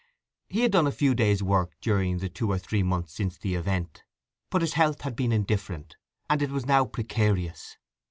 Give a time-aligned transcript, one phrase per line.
[0.49, 3.53] He had done a few days' work during the two or three months since the
[3.53, 4.03] event,
[4.49, 5.95] but his health had been indifferent,
[6.27, 7.77] and it was now precarious.